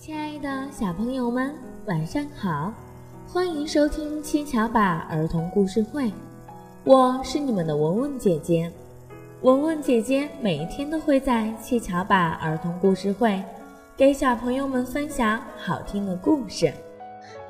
[0.00, 1.52] 亲爱的小朋友们，
[1.86, 2.72] 晚上好！
[3.26, 6.12] 欢迎收听七巧板儿童故事会，
[6.84, 8.70] 我是你们的文文姐姐。
[9.42, 13.42] 文文姐姐每一天都会在七巧板儿童故事会
[13.96, 16.72] 给小朋友们分享好听的故事。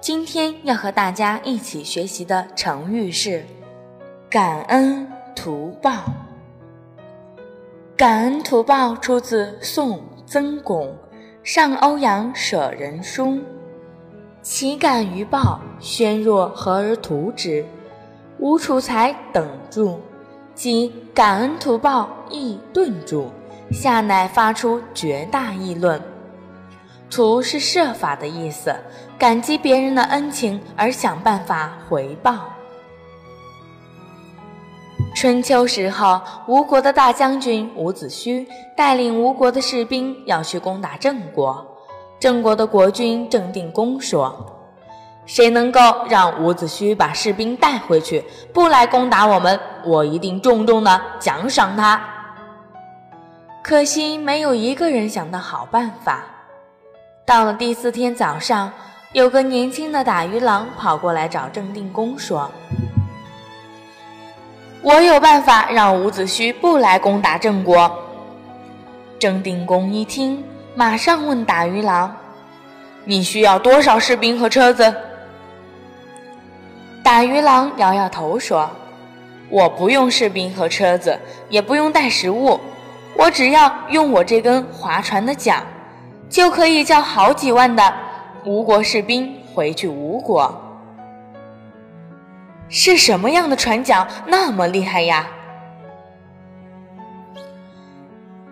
[0.01, 3.45] 今天要和大家一起学习的成语是
[4.31, 5.07] “感恩
[5.37, 6.03] 图报”。
[7.95, 10.91] 感恩图报出自宋曾巩。
[11.49, 13.39] 上欧阳舍人书，
[14.43, 17.65] 岂敢于报，宣若何而图之？
[18.39, 19.99] 吴楚才等注，
[20.55, 23.31] 即感恩图报亦顿注，
[23.71, 25.99] 下乃发出绝大议论。
[27.09, 28.77] 图是设法的意思，
[29.19, 32.51] 感激别人的恩情而想办法回报。
[35.21, 41.67] 春秋时候，吴国的大将军伍子胥带领吴国的士兵要去攻打郑国。
[42.21, 44.33] 郑国的国君郑定公说
[45.27, 52.01] ：“谁能够让伍子胥把士兵带回去，不来攻打我们，我一定重重的奖赏他。”
[53.61, 56.23] 可惜没有一个人想到好办法。
[57.27, 58.71] 到了第四天早上，
[59.15, 62.49] 有个年轻的打鱼郎跑过来找郑定公说。
[64.81, 67.91] 我有办法让伍子胥不来攻打郑国。
[69.19, 70.43] 郑定公一听，
[70.75, 72.15] 马上问打鱼郎
[73.05, 74.95] ：“你需要多少士兵和车子？”
[77.03, 78.71] 打鱼郎摇摇头说
[79.51, 82.61] ：“我不用士兵和车子，也不用带食物，
[83.17, 85.61] 我只要用我这根划船的桨，
[86.31, 87.93] 就可以叫好几万的
[88.45, 90.55] 吴国士兵回去吴国。”
[92.69, 95.27] 是什么样的船桨那么厉害呀？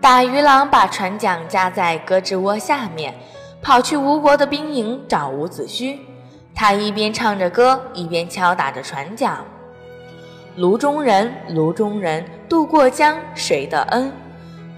[0.00, 3.12] 打鱼郎把船桨夹在胳肢窝下面，
[3.61, 5.98] 跑去吴国的兵营找伍子胥。
[6.55, 9.44] 他一边唱着歌，一边敲打着船桨
[10.56, 14.10] ：“卢中人，卢中人，渡过江，谁的恩？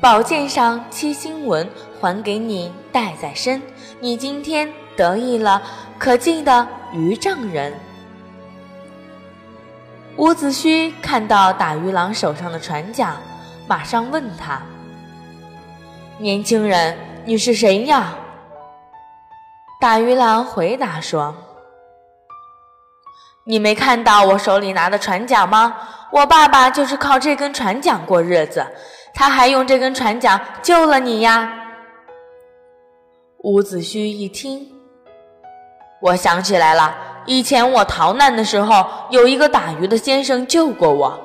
[0.00, 1.68] 宝剑上七星纹，
[2.00, 3.62] 还给你带在身。
[4.00, 5.62] 你今天得意了，
[5.98, 7.72] 可记得渔丈人？”
[10.18, 13.16] 伍子胥看到打鱼郎手上的船桨，
[13.68, 14.60] 马上问他
[16.18, 18.14] ：“年轻人，你是谁呀？”
[19.80, 21.32] 打鱼郎回答说
[23.46, 25.76] ：“你没看到我手里拿的船桨吗？
[26.10, 28.66] 我爸爸就是靠这根船桨过日子，
[29.14, 31.48] 他还用这根船桨救了你呀。”
[33.44, 34.68] 伍子胥一听，
[36.00, 37.07] 我想起来了。
[37.28, 41.20] 以前我逃难的时候，有一个打鱼的先生救过我，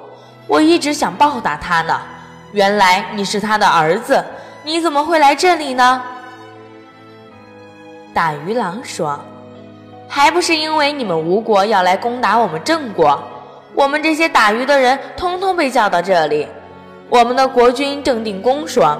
[0.47, 1.97] 我一直想报答他呢。
[2.51, 4.21] 原来你是他的儿子，
[4.65, 6.03] 你怎么会来这里呢？
[8.13, 9.17] 打鱼郎说
[10.09, 13.17] ：“还不是因为你们吴国要来攻打我们郑国，
[13.73, 16.45] 我们这些打鱼的人通通被叫到这里。
[17.07, 18.99] 我们的国君郑定公说，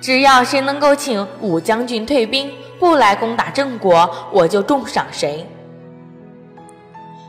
[0.00, 2.48] 只要谁能够请武将军退兵。”
[2.82, 5.46] 不来攻打郑国，我就重赏谁。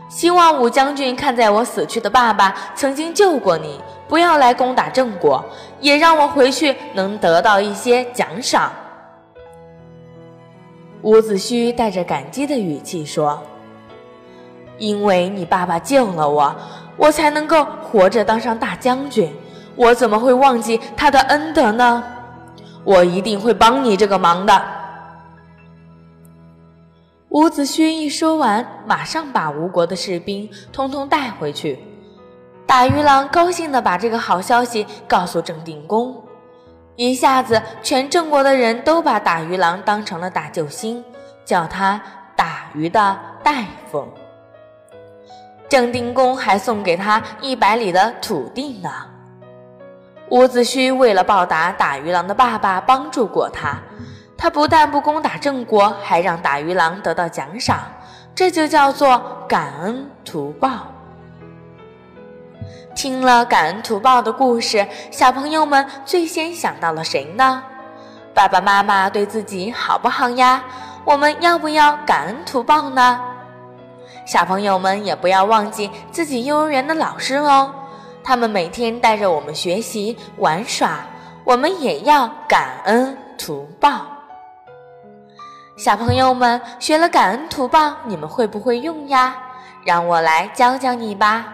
[0.09, 5.45] 希望武将军看在我死去的爸爸曾经救过你，不要来攻打郑国，
[5.79, 8.71] 也让我回去能得到一些奖赏。
[11.03, 13.39] 伍子胥带着感激的语气说
[14.79, 16.55] ：“因为你爸爸救了我，
[16.97, 19.31] 我才能够活着当上大将军。
[19.75, 22.03] 我怎么会忘记他的恩德呢？
[22.83, 24.59] 我一定会帮你这个忙的。”
[27.33, 31.79] 伍子胥一说完，马上把吴国的士兵通通带回去。
[32.67, 36.15] 打鱼郎高兴地把这个好消息告诉郑定公，
[36.95, 41.03] 一下子全郑国的人都把打鱼郎当成了大救星，
[41.43, 41.99] 叫他
[42.35, 44.07] 打鱼的大夫。
[45.67, 48.91] 郑定公还送给他一百里的土地呢。
[50.29, 53.81] 伍子胥为了报答打鱼郎的爸爸帮助过他。
[54.37, 57.79] 他不但不攻打郑国，还让打鱼郎得到奖赏，
[58.35, 60.87] 这就叫做感恩图报。
[62.95, 67.63] 听了感恩图报的故事，小朋友们最先想到了谁呢？
[68.33, 70.63] 爸爸妈妈对自己好不好呀？
[71.05, 73.19] 我们要不要感恩图报呢？
[74.25, 77.73] 小朋友们也不要忘记自己幼儿园的老师哦，
[78.23, 80.99] 他们每天带着我们学习玩耍，
[81.43, 84.12] 我们也要感恩图报。
[85.75, 89.35] 小朋友们学了感恩图报，你们会不会用呀？
[89.83, 91.45] 让我来教教你吧。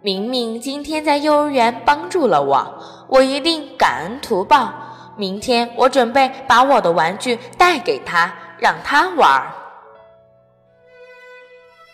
[0.00, 2.64] 明明今天在幼儿园帮助了我，
[3.08, 4.72] 我一定感恩图报，
[5.16, 9.42] 明天我准备把我的玩具带给他，让他玩。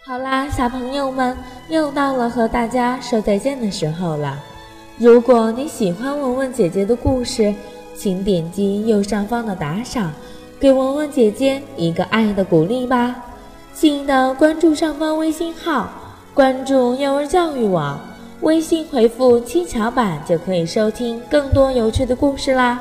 [0.04, 1.34] 好啦，小朋友们，
[1.68, 4.38] 又到了和大家说再见的时候了。
[4.98, 7.54] 如果你喜欢文文姐姐的故事，
[7.96, 10.12] 请点击右上方的打赏，
[10.60, 13.16] 给文文姐姐一个爱的鼓励吧。
[13.72, 15.88] 记得关注上方微信号，
[16.34, 17.98] 关注幼儿教育网，
[18.42, 22.78] 微信回复“七巧板”就可以收听更多有趣的故事啦。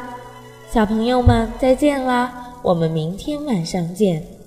[0.70, 2.32] 小朋友们，再见啦！
[2.62, 4.39] 我们明天晚上见。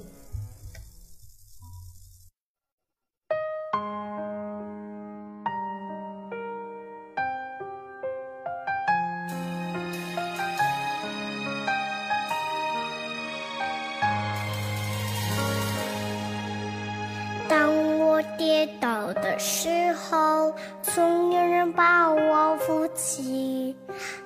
[18.36, 20.52] 跌倒的时候，
[20.82, 23.74] 总有人把我扶起；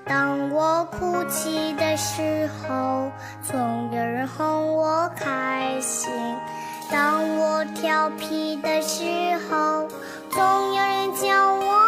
[0.05, 3.11] 当我哭泣的时候，
[3.41, 3.57] 总
[3.91, 6.11] 有人哄我开心；
[6.91, 9.03] 当我调皮的时
[9.49, 9.87] 候，
[10.29, 11.86] 总有人教我